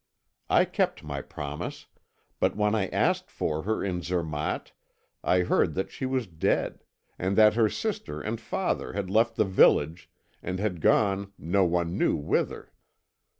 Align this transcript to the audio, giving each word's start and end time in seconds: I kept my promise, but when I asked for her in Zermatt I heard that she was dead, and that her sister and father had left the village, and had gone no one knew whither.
I 0.49 0.65
kept 0.65 1.03
my 1.03 1.21
promise, 1.21 1.85
but 2.39 2.55
when 2.57 2.73
I 2.73 2.87
asked 2.87 3.29
for 3.29 3.61
her 3.61 3.83
in 3.83 4.01
Zermatt 4.01 4.71
I 5.23 5.41
heard 5.41 5.75
that 5.75 5.91
she 5.91 6.07
was 6.07 6.25
dead, 6.25 6.83
and 7.19 7.35
that 7.37 7.53
her 7.53 7.69
sister 7.69 8.19
and 8.19 8.41
father 8.41 8.93
had 8.93 9.11
left 9.11 9.35
the 9.35 9.45
village, 9.45 10.09
and 10.41 10.57
had 10.57 10.81
gone 10.81 11.33
no 11.37 11.65
one 11.65 11.99
knew 11.99 12.15
whither. 12.15 12.71